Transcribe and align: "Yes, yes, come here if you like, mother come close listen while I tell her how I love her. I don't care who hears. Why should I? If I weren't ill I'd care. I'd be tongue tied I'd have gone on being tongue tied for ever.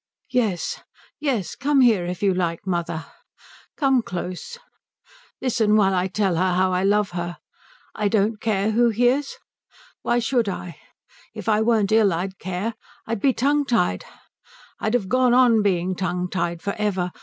"Yes, 0.31 0.81
yes, 1.19 1.53
come 1.53 1.81
here 1.81 2.07
if 2.07 2.23
you 2.23 2.33
like, 2.33 2.65
mother 2.65 3.05
come 3.77 4.01
close 4.01 4.57
listen 5.39 5.75
while 5.75 5.93
I 5.93 6.07
tell 6.07 6.37
her 6.37 6.53
how 6.55 6.73
I 6.73 6.81
love 6.83 7.11
her. 7.11 7.37
I 7.93 8.07
don't 8.07 8.41
care 8.41 8.71
who 8.71 8.89
hears. 8.89 9.35
Why 10.01 10.17
should 10.17 10.49
I? 10.49 10.79
If 11.35 11.47
I 11.47 11.61
weren't 11.61 11.91
ill 11.91 12.11
I'd 12.13 12.39
care. 12.39 12.73
I'd 13.05 13.21
be 13.21 13.31
tongue 13.31 13.63
tied 13.63 14.03
I'd 14.79 14.95
have 14.95 15.07
gone 15.07 15.35
on 15.35 15.61
being 15.61 15.93
tongue 15.95 16.31
tied 16.31 16.63
for 16.63 16.73
ever. 16.79 17.11